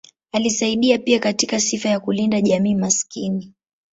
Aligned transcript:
Alisaidia 0.31 0.97
pia 0.97 1.19
katika 1.19 1.59
sifa 1.59 1.89
ya 1.89 1.99
kulinda 1.99 2.41
jamii 2.41 2.75
maskini. 2.75 3.53